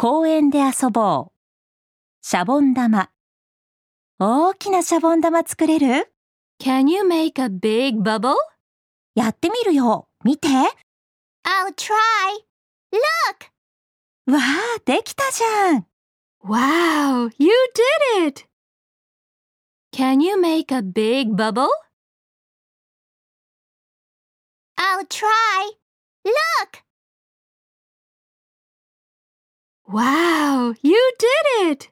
[0.00, 1.32] 公園で遊ぼう。
[2.22, 3.10] シャボン玉。
[4.20, 6.12] 大きなシャボン玉作れる
[6.62, 8.36] Can you make a big bubble?
[9.16, 10.06] やってみるよ。
[10.24, 10.46] 見て。
[10.46, 11.96] I'll try.
[12.92, 14.32] Look!
[14.32, 15.86] わあ、できたじゃん。
[16.44, 17.52] Wow, you
[18.22, 18.44] did it!
[19.92, 21.66] Can you make a big bubble?
[24.76, 25.72] I'll try.
[26.24, 26.87] Look!
[29.90, 31.88] Wow, you did it!